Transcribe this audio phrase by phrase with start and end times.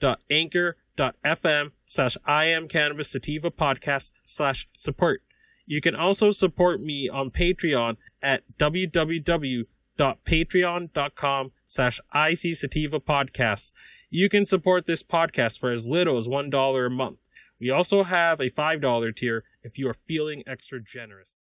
[0.00, 5.22] www.anchor.fm slash I am cannabis sativa podcast slash support.
[5.66, 13.72] You can also support me on Patreon at www.patreon.com slash IC Sativa Podcasts.
[14.08, 17.18] You can support this podcast for as little as $1 a month.
[17.58, 21.36] We also have a $5 tier if you are feeling extra generous.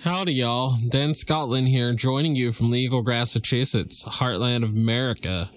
[0.00, 0.76] Howdy, y'all.
[0.88, 5.50] Dan Scotland here, joining you from Legal, Massachusetts, heartland of America.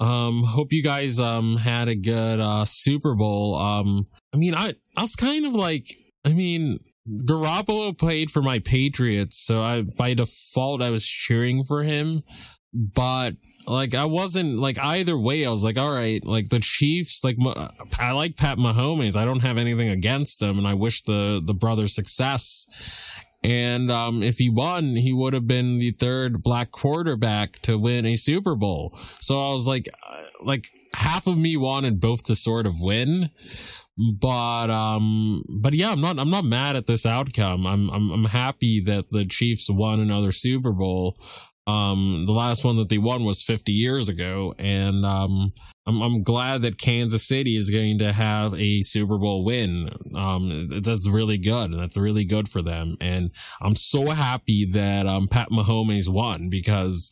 [0.00, 3.56] Um, hope you guys um had a good uh Super Bowl.
[3.56, 5.86] Um, I mean, I I was kind of like,
[6.24, 6.78] I mean,
[7.08, 12.22] Garoppolo played for my Patriots, so I by default I was cheering for him.
[12.72, 13.34] But
[13.66, 15.46] like I wasn't like either way.
[15.46, 17.36] I was like, all right, like the Chiefs, like
[17.98, 19.16] I like Pat Mahomes.
[19.16, 22.66] I don't have anything against them, and I wish the the brother success.
[23.44, 28.06] And um, if he won, he would have been the third black quarterback to win
[28.06, 28.98] a Super Bowl.
[29.20, 33.28] So I was like, uh, like half of me wanted both to sort of win,
[33.96, 37.66] but um, but yeah, I'm not I'm not mad at this outcome.
[37.66, 41.16] I'm I'm I'm happy that the Chiefs won another Super Bowl.
[41.66, 45.52] Um, the last one that they won was 50 years ago, and um,
[45.86, 49.90] I'm I'm glad that Kansas City is going to have a Super Bowl win.
[50.14, 52.96] Um, that's really good, and that's really good for them.
[53.00, 53.30] And
[53.62, 57.10] I'm so happy that um Pat Mahomes won because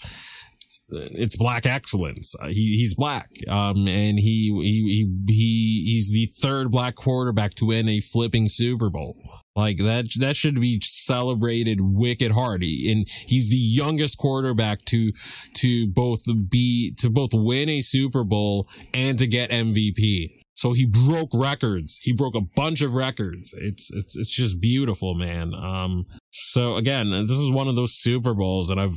[0.92, 2.34] it's black excellence.
[2.38, 7.66] Uh, he he's black, um, and he he he he's the third black quarterback to
[7.66, 9.16] win a flipping Super Bowl.
[9.54, 12.62] Like that that should be celebrated wicked hard.
[12.62, 15.12] And he's the youngest quarterback to
[15.56, 20.41] to both be to both win a Super Bowl and to get MVP.
[20.54, 21.98] So he broke records.
[22.02, 23.54] He broke a bunch of records.
[23.56, 25.54] It's it's it's just beautiful, man.
[25.54, 28.96] Um so again, this is one of those Super Bowls and I've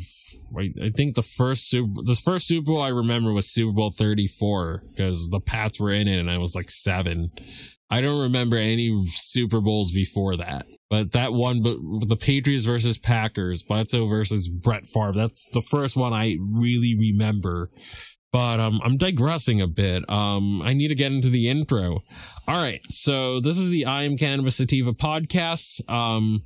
[0.58, 3.92] I, I think the first Super the first Super Bowl I remember was Super Bowl
[3.92, 7.32] 34 because the Pats were in it and I was like 7.
[7.90, 10.66] I don't remember any Super Bowls before that.
[10.90, 11.78] But that one, but
[12.08, 17.70] the Patriots versus Packers, Bledsoe versus Brett Favre, that's the first one I really remember.
[18.36, 20.04] But um, I'm digressing a bit.
[20.10, 22.04] Um, I need to get into the intro.
[22.50, 25.90] All right, so this is the I Am Cannabis Sativa podcast.
[25.90, 26.44] Um,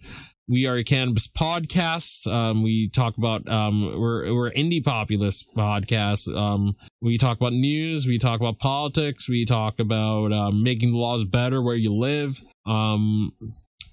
[0.48, 2.32] we are a cannabis podcast.
[2.32, 6.32] Um, we talk about um, we're we're indie populist podcast.
[6.32, 8.06] Um, we talk about news.
[8.06, 9.28] We talk about politics.
[9.28, 12.40] We talk about um, making the laws better where you live.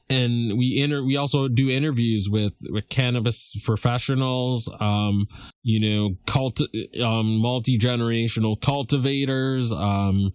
[0.08, 5.26] And we inter we also do interviews with with cannabis professionals um
[5.64, 6.60] you know cult
[7.02, 10.32] um multi-generational cultivators um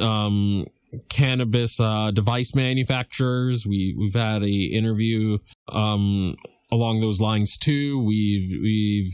[0.00, 0.64] um
[1.08, 3.66] cannabis uh, device manufacturers.
[3.66, 6.36] We we've had a interview um,
[6.70, 8.02] along those lines too.
[8.02, 9.12] We've we've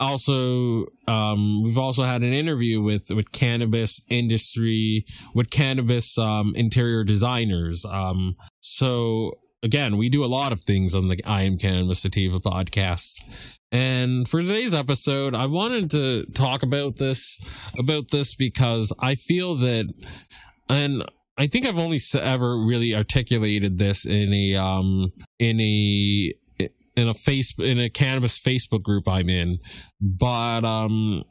[0.00, 5.04] also um, we've also had an interview with with cannabis industry
[5.34, 7.84] with cannabis um, interior designers.
[7.84, 12.40] Um, so again, we do a lot of things on the I Am Cannabis Sativa
[12.40, 13.22] podcast.
[13.70, 17.38] And for today's episode, I wanted to talk about this
[17.78, 19.92] about this because I feel that
[20.70, 21.04] and
[21.36, 26.32] I think I've only ever really articulated this in a um in a
[26.98, 29.58] in a face in a cannabis Facebook group I'm in,
[30.00, 31.24] but um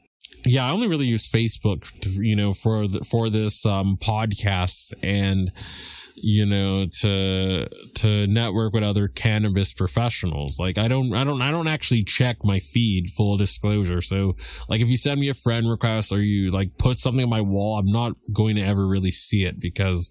[0.46, 4.94] yeah, I only really use Facebook, to, you know, for the, for this um podcast
[5.04, 5.52] and
[6.20, 10.58] you know to to network with other cannabis professionals.
[10.60, 14.02] Like i don't i don't i don't actually check my feed full disclosure.
[14.02, 14.36] So
[14.68, 17.42] like if you send me a friend request or you like put something on my
[17.42, 20.10] wall i'm not going to ever really see it because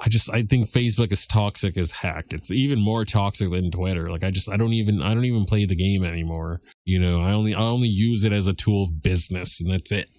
[0.00, 2.32] I just I think Facebook is toxic as heck.
[2.32, 4.10] It's even more toxic than Twitter.
[4.10, 6.60] Like I just I don't even I don't even play the game anymore.
[6.84, 9.90] You know, I only I only use it as a tool of business and that's
[9.90, 10.10] it.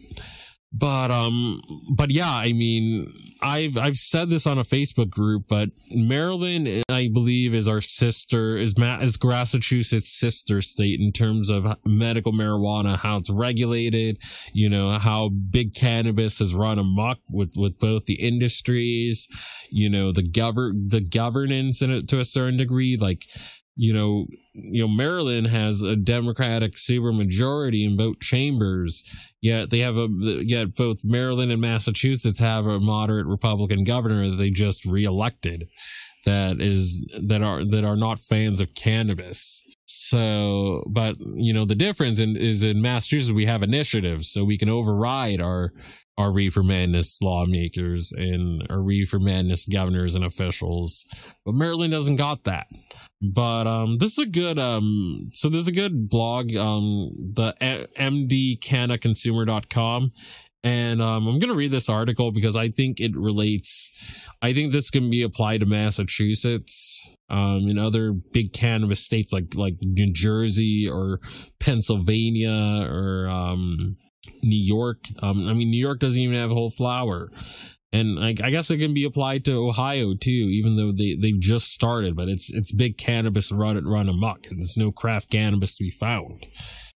[0.71, 1.59] But um
[1.95, 3.11] but yeah i mean
[3.41, 8.55] i've i've said this on a facebook group but maryland i believe is our sister
[8.55, 14.21] is Ma- is massachusetts sister state in terms of medical marijuana how it's regulated
[14.53, 19.27] you know how big cannabis has run amok with with both the industries
[19.71, 23.25] you know the govern the governance in it to a certain degree like
[23.79, 29.03] you know, you know, Maryland has a Democratic supermajority in both chambers.
[29.41, 30.09] Yet they have a
[30.43, 35.69] yet both Maryland and Massachusetts have a moderate Republican governor that they just reelected.
[36.25, 39.63] That is that are that are not fans of cannabis.
[39.85, 44.57] So, but you know, the difference in, is in Massachusetts we have initiatives, so we
[44.57, 45.71] can override our
[46.19, 51.05] our reefer madness lawmakers and our reefer madness governors and officials.
[51.45, 52.67] But Maryland doesn't got that.
[53.21, 60.11] But um this is a good um so there's a good blog um the mdcanaconsumer.com
[60.61, 63.93] and um, I'm going to read this article because I think it relates.
[64.41, 69.55] I think this can be applied to Massachusetts, um, in other big cannabis states like
[69.55, 71.19] like New Jersey or
[71.59, 73.97] Pennsylvania or um,
[74.43, 75.05] New York.
[75.21, 77.29] Um, I mean, New York doesn't even have a whole flower.
[77.91, 81.39] And I, I, guess it can be applied to Ohio too, even though they they've
[81.39, 82.15] just started.
[82.15, 85.89] But it's it's big cannabis run run amok, and there's no craft cannabis to be
[85.89, 86.47] found.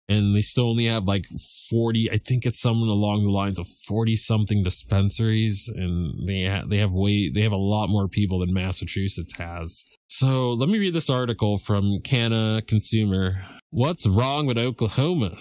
[0.09, 1.25] And they still only have like
[1.71, 2.11] forty.
[2.11, 6.77] I think it's something along the lines of forty something dispensaries, and they ha- they
[6.79, 9.85] have way they have a lot more people than Massachusetts has.
[10.09, 13.43] So let me read this article from Canna Consumer.
[13.71, 15.39] What's wrong with Oklahoma?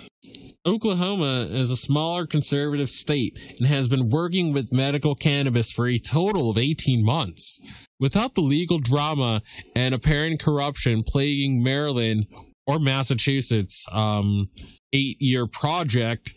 [0.66, 5.98] Oklahoma is a smaller conservative state and has been working with medical cannabis for a
[5.98, 7.60] total of 18 months.
[8.00, 9.42] Without the legal drama
[9.76, 12.28] and apparent corruption plaguing Maryland
[12.68, 14.50] or Massachusetts, um,
[14.94, 16.36] eight year project,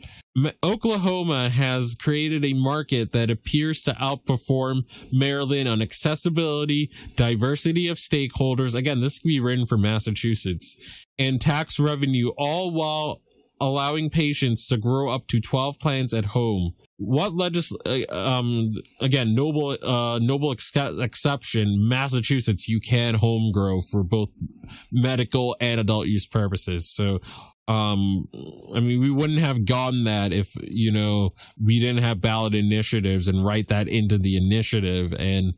[0.64, 4.82] Oklahoma has created a market that appears to outperform
[5.12, 8.74] Maryland on accessibility, diversity of stakeholders.
[8.74, 10.76] Again, this could be written for Massachusetts
[11.18, 13.20] and tax revenue, all while
[13.64, 16.74] allowing patients to grow up to 12 plants at home.
[16.98, 23.80] What legis uh, um again noble uh noble ex- exception Massachusetts you can home grow
[23.80, 24.30] for both
[24.92, 26.88] medical and adult use purposes.
[26.88, 27.20] So
[27.66, 28.28] um
[28.74, 31.32] i mean we wouldn't have gotten that if you know
[31.62, 35.54] we didn't have ballot initiatives and write that into the initiative and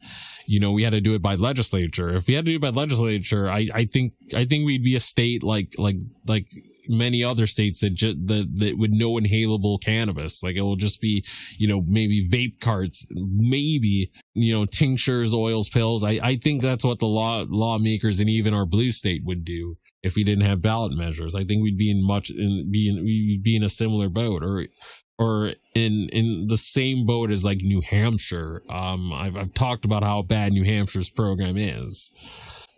[0.46, 2.62] you know we had to do it by legislature if we had to do it
[2.62, 5.96] by legislature i i think i think we'd be a state like like
[6.28, 6.46] like
[6.88, 11.00] many other states that just that, that with no inhalable cannabis like it will just
[11.00, 11.24] be
[11.58, 16.84] you know maybe vape carts maybe you know tinctures oils pills i i think that's
[16.84, 20.62] what the law lawmakers and even our blue state would do if we didn't have
[20.62, 21.34] ballot measures.
[21.34, 24.42] I think we'd be in much in be in we'd be in a similar boat
[24.42, 24.66] or
[25.18, 28.62] or in in the same boat as like New Hampshire.
[28.70, 32.10] Um I've I've talked about how bad New Hampshire's program is.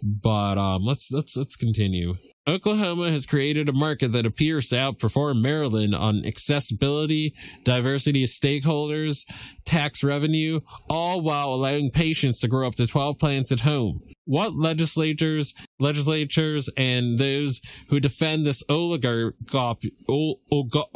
[0.02, 2.16] But um let's let's let's continue.
[2.48, 9.26] Oklahoma has created a market that appears to outperform Maryland on accessibility, diversity of stakeholders,
[9.66, 14.00] tax revenue, all while allowing patients to grow up to 12 plants at home.
[14.24, 20.88] What legislators, legislatures, and those who defend this oligarch, oligopoly,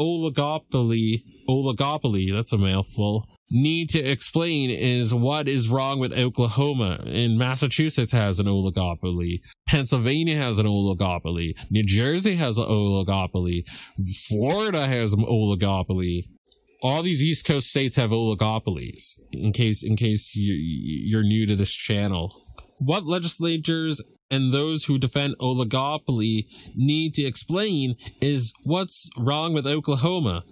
[1.46, 7.04] oligopoly, that's a mouthful, need to explain is what is wrong with Oklahoma.
[7.06, 9.40] And Massachusetts has an oligopoly.
[9.68, 11.54] Pennsylvania has an oligopoly.
[11.70, 13.68] New Jersey has an oligopoly.
[14.26, 16.24] Florida has an oligopoly.
[16.82, 19.20] All these East Coast states have oligopolies.
[19.32, 22.34] In case, in case you, you're new to this channel,
[22.78, 30.42] what legislatures and those who defend oligopoly need to explain is what's wrong with Oklahoma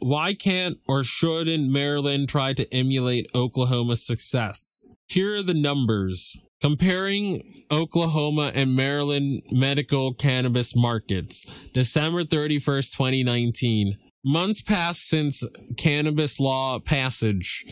[0.00, 4.84] why can't or shouldn't Maryland try to emulate Oklahoma's success?
[5.08, 6.36] Here are the numbers.
[6.60, 13.96] Comparing Oklahoma and Maryland medical cannabis markets, December 31st, 2019.
[14.24, 15.42] Months passed since
[15.78, 17.64] cannabis law passage,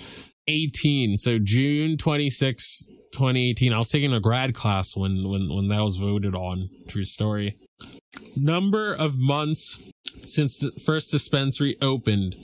[0.46, 1.18] 18.
[1.18, 3.72] So June 26, 2018.
[3.72, 6.70] I was taking a grad class when, when, when that was voted on.
[6.88, 7.58] True story.
[8.36, 9.80] Number of months
[10.22, 12.36] since the first dispensary opened.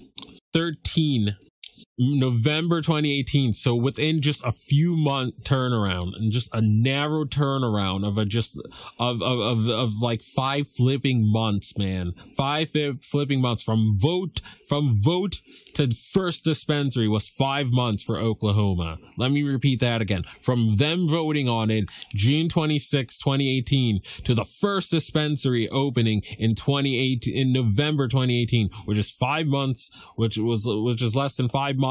[0.53, 1.37] 13
[1.99, 3.53] November 2018.
[3.53, 8.59] So within just a few month turnaround and just a narrow turnaround of a just
[8.99, 12.13] of of of, of like five flipping months, man.
[12.37, 12.71] Five
[13.03, 15.41] flipping months from vote from vote
[15.75, 18.99] to first dispensary was five months for Oklahoma.
[19.17, 20.23] Let me repeat that again.
[20.41, 27.37] From them voting on it June 26, 2018 to the first dispensary opening in 2018
[27.37, 31.84] in November 2018, which is five months, which was which is less than five months.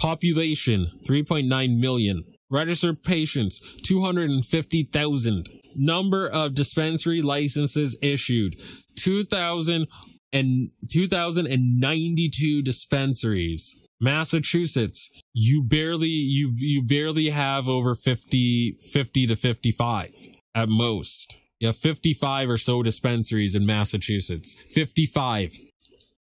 [0.00, 2.24] Population 3.9 million.
[2.50, 5.48] Registered patients 250,000.
[5.74, 8.56] Number of dispensary licenses issued
[8.96, 9.86] 2,000
[10.32, 13.76] and 2092 dispensaries.
[14.00, 20.10] Massachusetts, you barely you you barely have over 50 50 to 55
[20.54, 21.36] at most.
[21.58, 24.54] You have 55 or so dispensaries in Massachusetts.
[24.70, 25.56] 55.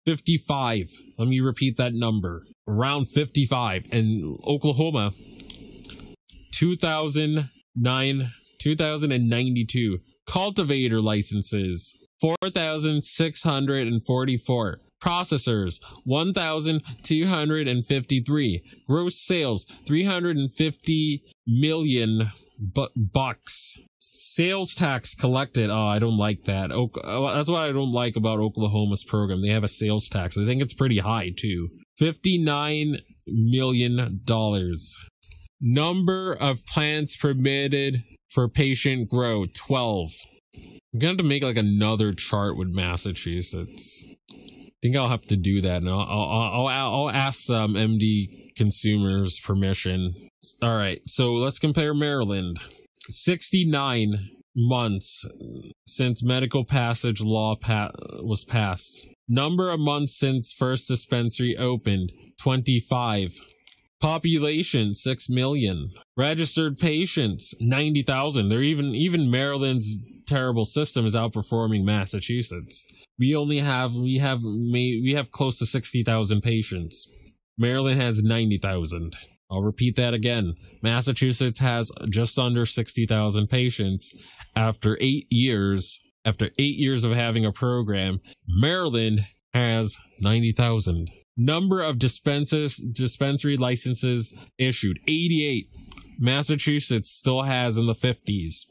[0.06, 0.90] 55.
[1.18, 2.44] Let me repeat that number.
[2.68, 3.86] Around 55.
[3.92, 5.12] And Oklahoma,
[6.52, 9.98] 2009, 2092.
[10.26, 14.80] Cultivator licenses, 4,644.
[15.02, 18.62] Processors, 1,253.
[18.86, 23.78] Gross sales, 350 million bu- bucks.
[24.06, 25.70] Sales tax collected.
[25.70, 26.72] Oh, I don't like that.
[26.72, 29.42] O- oh, that's what I don't like about Oklahoma's program.
[29.42, 30.36] They have a sales tax.
[30.36, 31.68] I think it's pretty high too.
[32.00, 34.20] $59 million.
[35.60, 40.10] Number of plants permitted for patient grow 12.
[40.56, 44.04] I'm gonna have to make like another chart with Massachusetts.
[44.32, 45.82] I think I'll have to do that.
[45.82, 50.12] And I'll I'll, I'll, I'll ask some MD consumers permission.
[50.60, 52.58] All right, so let's compare Maryland.
[53.08, 55.26] 69 months
[55.86, 57.90] since medical passage law pa-
[58.22, 59.06] was passed.
[59.28, 63.40] Number of months since first dispensary opened 25.
[64.00, 65.90] Population 6 million.
[66.16, 68.48] Registered patients 90,000.
[68.48, 72.86] They're even even Maryland's terrible system is outperforming Massachusetts.
[73.18, 77.08] We only have we have we have close to 60,000 patients.
[77.56, 79.14] Maryland has 90,000.
[79.54, 80.54] I'll repeat that again.
[80.82, 84.12] Massachusetts has just under 60,000 patients
[84.56, 88.18] after 8 years after 8 years of having a program.
[88.48, 89.20] Maryland
[89.52, 91.08] has 90,000.
[91.36, 95.66] Number of dispensary licenses issued 88.
[96.18, 98.66] Massachusetts still has in the 50s.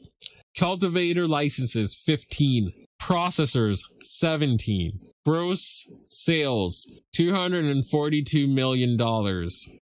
[0.58, 2.72] Cultivator licenses 15.
[3.00, 5.00] Processors 17.
[5.24, 6.86] Gross sales
[7.16, 8.96] $242 million.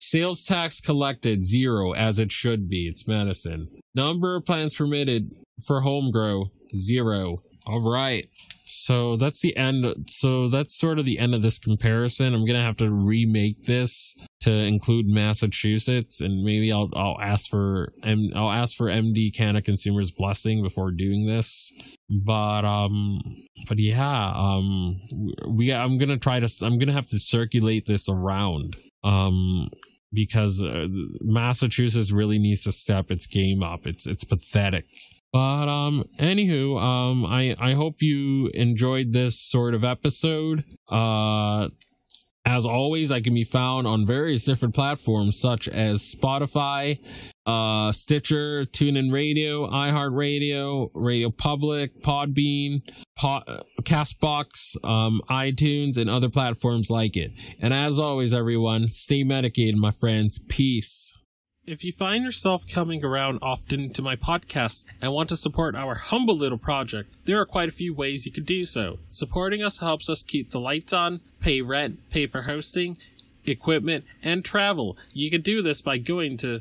[0.04, 2.88] Sales tax collected zero as it should be.
[2.88, 3.68] It's medicine.
[3.94, 5.30] Number of plants permitted
[5.64, 7.38] for home grow zero.
[7.66, 8.28] All right.
[8.64, 9.87] So that's the end.
[10.09, 12.35] So that's sort of the end of this comparison.
[12.35, 17.92] I'm gonna have to remake this to include Massachusetts, and maybe I'll I'll ask for
[18.04, 21.71] I'll ask for MD Canna Consumers blessing before doing this.
[22.11, 23.21] But um,
[23.68, 25.00] but yeah, um,
[25.56, 29.68] we I'm gonna try to I'm gonna have to circulate this around um
[30.12, 30.87] because uh,
[31.21, 33.87] Massachusetts really needs to step its game up.
[33.87, 34.87] It's it's pathetic.
[35.33, 40.64] But um anywho, um I I hope you enjoyed this sort of episode.
[40.88, 41.69] Uh
[42.45, 46.99] as always, I can be found on various different platforms such as Spotify,
[47.46, 56.90] uh, Stitcher, TuneIn Radio, iHeartRadio, Radio Public, Podbean, Pod, Castbox, um, iTunes, and other platforms
[56.90, 57.32] like it.
[57.61, 60.38] And as always, everyone, stay medicated, my friends.
[60.49, 61.12] Peace.
[61.64, 65.94] If you find yourself coming around often to my podcast and want to support our
[65.94, 68.99] humble little project, there are quite a few ways you could do so.
[69.06, 72.96] Supporting us helps us keep the lights on, pay rent, pay for hosting,
[73.44, 74.96] equipment, and travel.
[75.12, 76.61] You can do this by going to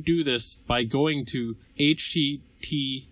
[0.00, 3.11] do this by going to https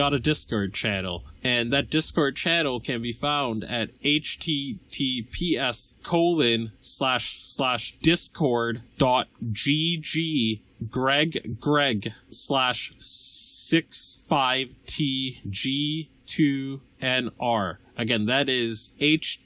[0.09, 7.97] a Discord channel and that discord channel can be found at https colon slash slash
[8.01, 19.43] discord dot gg greg greg slash six five tg two nr again that is https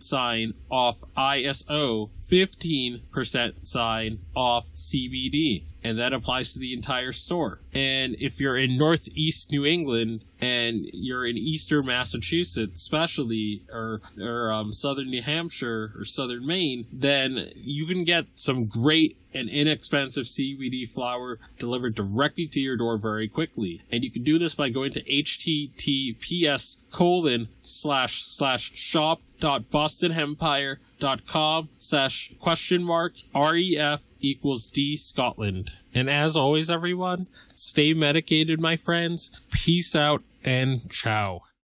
[0.00, 7.60] sign off iso 15% sign off cbd and that applies to the entire store.
[7.72, 14.52] And if you're in northeast New England and you're in eastern Massachusetts, especially, or, or
[14.52, 20.24] um, southern New Hampshire or southern Maine, then you can get some great and inexpensive
[20.24, 23.82] CBD flower delivered directly to your door very quickly.
[23.90, 30.76] And you can do this by going to https colon slash slash shop dot bostonhempire
[30.98, 35.70] dot com slash question mark ref equals d scotland.
[35.94, 39.40] And as always everyone stay medicated my friends.
[39.50, 41.47] Peace out and ciao